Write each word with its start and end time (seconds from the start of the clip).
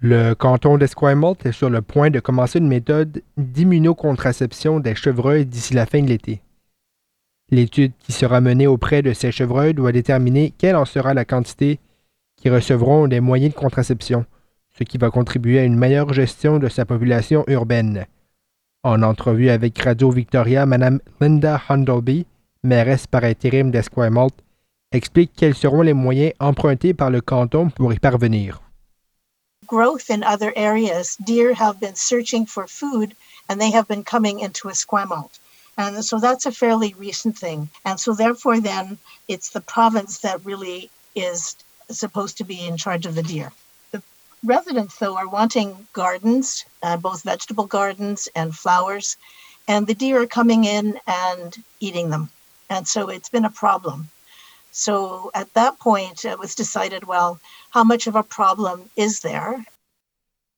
Le 0.00 0.34
canton 0.34 0.78
d'Esquimalt 0.78 1.44
est 1.44 1.50
sur 1.50 1.70
le 1.70 1.82
point 1.82 2.10
de 2.10 2.20
commencer 2.20 2.60
une 2.60 2.68
méthode 2.68 3.20
d'immunocontraception 3.36 4.78
des 4.78 4.94
chevreuils 4.94 5.44
d'ici 5.44 5.74
la 5.74 5.86
fin 5.86 6.00
de 6.00 6.06
l'été. 6.06 6.40
L'étude 7.50 7.92
qui 7.98 8.12
sera 8.12 8.40
menée 8.40 8.68
auprès 8.68 9.02
de 9.02 9.12
ces 9.12 9.32
chevreuils 9.32 9.74
doit 9.74 9.90
déterminer 9.90 10.52
quelle 10.56 10.76
en 10.76 10.84
sera 10.84 11.14
la 11.14 11.24
quantité 11.24 11.80
qui 12.36 12.48
recevront 12.48 13.08
des 13.08 13.18
moyens 13.18 13.52
de 13.52 13.58
contraception, 13.58 14.24
ce 14.78 14.84
qui 14.84 14.98
va 14.98 15.10
contribuer 15.10 15.58
à 15.58 15.64
une 15.64 15.76
meilleure 15.76 16.12
gestion 16.12 16.60
de 16.60 16.68
sa 16.68 16.84
population 16.84 17.42
urbaine. 17.48 18.06
En 18.84 19.02
entrevue 19.02 19.50
avec 19.50 19.76
Radio 19.82 20.12
Victoria, 20.12 20.64
Mme 20.64 21.00
Linda 21.20 21.60
Hundleby, 21.68 22.24
mairesse 22.62 23.08
par 23.08 23.24
intérim 23.24 23.72
d'Esquimalt, 23.72 24.34
explique 24.92 25.32
quels 25.36 25.56
seront 25.56 25.82
les 25.82 25.92
moyens 25.92 26.34
empruntés 26.38 26.94
par 26.94 27.10
le 27.10 27.20
canton 27.20 27.70
pour 27.70 27.92
y 27.92 27.98
parvenir. 27.98 28.60
Growth 29.68 30.10
in 30.10 30.24
other 30.24 30.52
areas, 30.56 31.16
deer 31.16 31.54
have 31.54 31.78
been 31.78 31.94
searching 31.94 32.46
for 32.46 32.66
food 32.66 33.14
and 33.48 33.60
they 33.60 33.70
have 33.70 33.86
been 33.86 34.02
coming 34.02 34.40
into 34.40 34.68
Esquimalt. 34.68 35.38
And 35.76 36.04
so 36.04 36.18
that's 36.18 36.46
a 36.46 36.52
fairly 36.52 36.94
recent 36.98 37.38
thing. 37.38 37.70
And 37.84 38.00
so 38.00 38.12
therefore 38.12 38.58
then 38.60 38.98
it's 39.28 39.50
the 39.50 39.60
province 39.60 40.18
that 40.18 40.44
really 40.44 40.90
is 41.14 41.54
supposed 41.90 42.38
to 42.38 42.44
be 42.44 42.66
in 42.66 42.76
charge 42.76 43.06
of 43.06 43.14
the 43.14 43.22
deer. 43.22 43.52
The 43.92 44.02
residents 44.44 44.98
though 44.98 45.16
are 45.16 45.28
wanting 45.28 45.86
gardens, 45.92 46.64
uh, 46.82 46.96
both 46.96 47.22
vegetable 47.22 47.66
gardens 47.66 48.28
and 48.34 48.54
flowers, 48.54 49.16
and 49.68 49.86
the 49.86 49.94
deer 49.94 50.22
are 50.22 50.26
coming 50.26 50.64
in 50.64 50.98
and 51.06 51.56
eating 51.78 52.10
them. 52.10 52.30
And 52.68 52.86
so 52.88 53.08
it's 53.08 53.28
been 53.28 53.44
a 53.44 53.50
problem. 53.50 54.08
So 54.78 55.32
at 55.34 55.54
that 55.54 55.80
point, 55.80 56.24
it 56.24 56.38
was 56.38 56.54
decided 56.54 57.04
well, 57.04 57.40
how 57.74 57.82
much 57.82 58.06
of 58.06 58.14
a 58.14 58.22
problem 58.22 58.82
is 58.96 59.22
there? 59.22 59.56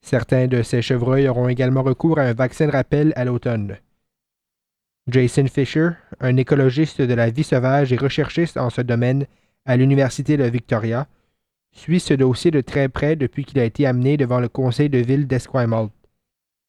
Certains 0.02 0.46
de 0.46 0.62
ces 0.62 0.82
chevreuils 0.82 1.26
auront 1.26 1.48
également 1.48 1.82
recours 1.82 2.18
à 2.18 2.24
un 2.24 2.34
vaccin 2.34 2.66
de 2.66 2.72
rappel 2.72 3.14
à 3.16 3.24
l'automne. 3.24 3.78
Jason 5.08 5.46
Fisher, 5.46 5.92
un 6.20 6.36
écologiste 6.36 7.00
de 7.00 7.14
la 7.14 7.30
vie 7.30 7.44
sauvage 7.44 7.94
et 7.94 7.96
recherchiste 7.96 8.58
en 8.58 8.68
ce 8.68 8.82
domaine 8.82 9.26
à 9.64 9.78
l'Université 9.78 10.36
de 10.36 10.44
Victoria, 10.44 11.06
suit 11.72 12.00
ce 12.00 12.12
dossier 12.12 12.50
de 12.50 12.60
très 12.60 12.90
près 12.90 13.16
depuis 13.16 13.46
qu'il 13.46 13.58
a 13.58 13.64
été 13.64 13.86
amené 13.86 14.18
devant 14.18 14.38
le 14.38 14.50
conseil 14.50 14.90
de 14.90 14.98
ville 14.98 15.26
d'Esquimalt. 15.26 15.90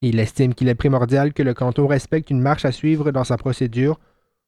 Il 0.01 0.21
estime 0.21 0.53
qu'il 0.53 0.69
est 0.69 0.75
primordial 0.75 1.33
que 1.33 1.43
le 1.43 1.53
canton 1.53 1.85
respecte 1.85 2.29
une 2.29 2.39
marche 2.39 2.63
à 2.63 2.71
suivre 2.71 3.11
dans 3.11 3.25
sa 3.25 3.35
procédure 3.35 3.99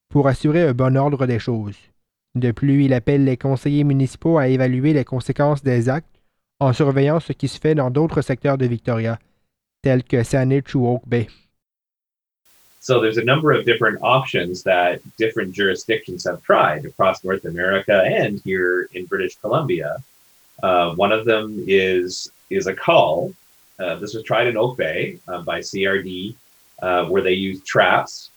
pour 0.08 0.30
assurer 0.30 0.70
un 0.70 0.74
bon 0.74 0.96
ordre 0.96 1.26
des 1.26 1.40
choses. 1.40 1.78
De 2.36 2.52
plus, 2.52 2.86
il 2.86 2.94
appelle 2.94 3.26
les 3.26 3.38
conseillers 3.38 3.84
municipaux 3.84 4.38
à 4.38 4.48
évaluer 4.48 4.94
les 4.94 5.06
conséquences 5.06 5.64
des 5.64 5.88
actes 5.88 6.08
en 6.60 6.74
surveillant 6.74 7.20
ce 7.20 7.34
qui 7.34 7.48
se 7.48 7.60
fait 7.60 7.76
dans 7.76 7.92
d'autres 7.92 8.22
secteurs 8.22 8.58
de 8.58 8.66
Victoria, 8.66 9.20
tels 9.82 10.04
que 10.04 10.24
Saanich 10.24 10.74
ou 10.76 10.88
Oak 10.88 11.04
Bay. 11.06 11.28
So 12.80 13.00
there's 13.00 13.18
a 13.18 13.24
number 13.24 13.54
of 13.54 13.66
different 13.66 14.00
options 14.02 14.64
that 14.64 15.00
different 15.18 15.54
jurisdictions 15.54 16.26
have 16.26 16.42
tried 16.44 16.86
across 16.86 17.24
North 17.24 17.46
America 17.46 18.04
and 18.06 18.42
here 18.44 18.90
in 18.94 19.06
British 19.06 19.36
Columbia. 19.36 20.04
Uh, 20.62 20.94
one 20.96 21.14
of 21.14 21.26
them 21.26 21.64
is 21.66 22.30
is 22.50 22.68
a 22.68 22.74
call. 22.74 23.34
Uh, 23.80 23.96
this 23.96 24.14
was 24.14 24.24
tried 24.24 24.48
in 24.48 24.58
Oak 24.58 24.76
Bay 24.78 25.18
uh, 25.30 25.42
by 25.42 25.60
CRD, 25.60 26.36
uh, 26.82 27.06
where 27.06 27.22
they 27.22 27.34
use 27.34 27.62
traps 27.64 28.32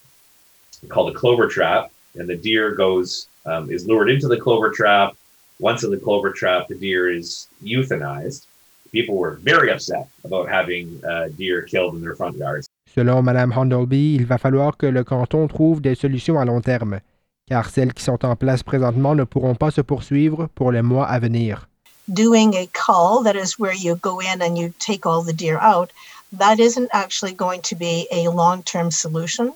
called 0.89 1.11
a 1.11 1.19
clover 1.19 1.49
trap, 1.49 1.91
and 2.19 2.29
the 2.29 2.37
deer 2.37 2.75
goes 2.75 3.29
um, 3.47 3.71
is 3.71 3.87
lured 3.87 4.11
into 4.11 4.29
the 4.29 4.39
clover 4.39 4.71
trap. 4.71 5.17
Once 5.59 5.83
in 5.85 5.91
the 5.91 5.97
clover 5.97 6.31
trap, 6.31 6.69
the 6.69 6.75
deer 6.75 7.11
is 7.11 7.49
euthanized. 7.63 8.47
People 8.93 9.17
were 9.17 9.35
very 9.43 9.71
upset 9.71 10.09
about 10.25 10.49
having 10.49 11.01
uh, 11.05 11.29
deer 11.37 11.63
killed 11.63 11.95
in 11.95 12.01
their 12.01 12.15
front 12.15 12.37
yards. 12.37 12.67
Selon 12.95 13.23
Mme 13.23 13.53
Hundleby, 13.53 14.15
il 14.15 14.25
va 14.27 14.39
falloir 14.39 14.77
que 14.77 14.87
le 14.87 15.05
canton 15.05 15.49
trouve 15.49 15.81
des 15.81 15.95
solutions 15.95 16.39
à 16.39 16.45
long 16.45 16.61
terme, 16.61 17.01
car 17.49 17.69
celles 17.69 17.93
qui 17.93 18.03
sont 18.03 18.25
en 18.25 18.37
place 18.37 18.63
présentement 18.63 19.15
ne 19.15 19.25
pourront 19.25 19.55
pas 19.55 19.71
se 19.71 19.83
poursuivre 19.83 20.49
pour 20.55 20.73
les 20.73 20.83
mois 20.83 21.07
à 21.07 21.19
venir. 21.19 21.69
Doing 22.09 22.55
a 22.55 22.67
cull, 22.73 23.23
that 23.25 23.35
is 23.35 23.59
where 23.59 23.75
you 23.75 23.97
go 23.97 24.21
in 24.21 24.41
and 24.41 24.57
you 24.57 24.73
take 24.79 25.05
all 25.05 25.23
the 25.23 25.33
deer 25.33 25.59
out, 25.61 25.91
that 26.33 26.59
isn't 26.59 26.89
actually 26.93 27.35
going 27.35 27.61
to 27.63 27.75
be 27.75 28.07
a 28.13 28.29
long 28.29 28.63
term 28.63 28.91
solution. 28.91 29.53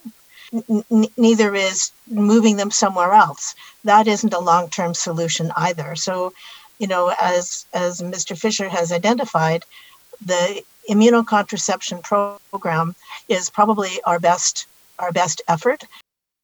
N- 0.52 1.06
neither 1.16 1.54
is 1.54 1.92
moving 2.08 2.56
them 2.56 2.70
somewhere 2.70 3.12
else. 3.12 3.54
That 3.84 4.06
isn't 4.06 4.34
a 4.34 4.40
long 4.40 4.68
term 4.68 4.94
solution 4.94 5.52
either. 5.56 5.94
So, 5.94 6.32
you 6.78 6.86
know, 6.86 7.12
as, 7.20 7.66
as 7.72 8.00
Mr. 8.00 8.36
Fisher 8.36 8.68
has 8.68 8.90
identified, 8.90 9.64
the 10.24 10.62
immunocontraception 10.88 12.02
program 12.02 12.94
is 13.28 13.50
probably 13.50 14.00
our 14.04 14.18
best, 14.18 14.66
our 14.98 15.12
best 15.12 15.42
effort. 15.48 15.84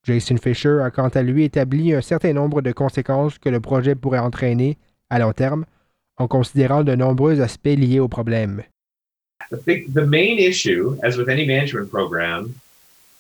Jason 0.05 0.39
Fisher 0.39 0.81
a 0.81 0.91
quant 0.91 1.09
à 1.17 1.23
lui 1.23 1.45
établi 1.45 1.93
un 1.93 2.01
certain 2.01 2.33
nombre 2.33 2.63
de 2.63 2.73
conséquences 2.73 3.39
que 3.39 3.49
le 3.49 3.61
projet 3.61 3.97
pourrait 3.97 4.21
entraîner 4.21 4.79
à 5.11 5.19
long 5.19 5.33
terme, 5.33 5.65
en 6.19 6.29
considérant 6.29 6.85
de 6.85 6.95
nombreux 6.95 7.41
aspects 7.41 7.77
liés 7.77 7.99
au 7.99 8.09
problème. 8.09 8.63
The, 9.51 9.57
big, 9.65 9.93
the 9.93 10.07
main 10.07 10.39
issue, 10.39 10.97
as 11.03 11.17
with 11.17 11.29
any 11.29 11.45
management 11.45 11.91
program, 11.91 12.55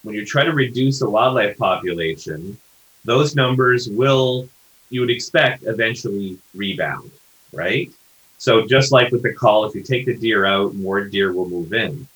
when 0.06 0.14
you 0.14 0.24
try 0.24 0.44
to 0.44 0.52
reduce 0.52 1.00
the 1.00 1.10
wildlife 1.10 1.58
population, 1.58 2.56
those 3.04 3.34
numbers 3.34 3.88
will, 3.88 4.48
you 4.88 5.00
would 5.00 5.10
expect, 5.10 5.64
eventually 5.66 6.38
rebound, 6.54 7.10
right? 7.52 7.90
So 8.38 8.64
just 8.68 8.92
like 8.92 9.10
with 9.10 9.22
the 9.22 9.34
call, 9.34 9.64
if 9.64 9.74
you 9.74 9.82
take 9.82 10.06
the 10.06 10.16
deer 10.16 10.46
out, 10.46 10.76
more 10.76 11.00
deer 11.04 11.32
will 11.32 11.48
move 11.48 11.72
in. 11.72 12.06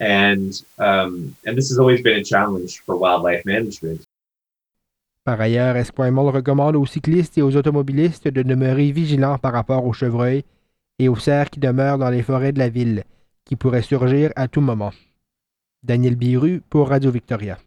And 0.00 0.60
um, 0.78 1.36
and 1.46 1.56
this 1.56 1.68
has 1.68 1.78
always 1.78 2.02
been 2.02 2.18
a 2.18 2.24
challenge 2.24 2.80
for 2.84 2.96
wildlife 2.96 3.44
management. 3.44 4.00
Par 5.24 5.40
ailleurs, 5.40 5.76
Esquimalt 5.76 6.34
recommande 6.34 6.74
aux 6.74 6.86
cyclistes 6.86 7.38
et 7.38 7.42
aux 7.42 7.54
automobilistes 7.54 8.26
de 8.26 8.42
demeurer 8.42 8.90
vigilants 8.90 9.38
par 9.38 9.52
rapport 9.52 9.84
aux 9.84 9.92
chevreuils 9.92 10.44
et 10.98 11.08
aux 11.08 11.16
cerfs 11.16 11.50
qui 11.50 11.60
demeurent 11.60 11.98
dans 11.98 12.10
les 12.10 12.22
forêts 12.22 12.52
de 12.52 12.58
la 12.58 12.70
ville, 12.70 13.04
qui 13.44 13.54
pourraient 13.54 13.82
surgir 13.82 14.32
à 14.34 14.48
tout 14.48 14.62
moment. 14.62 14.92
Daniel 15.82 16.14
Biru 16.14 16.60
pour 16.68 16.90
Radio 16.90 17.10
Victoria. 17.10 17.58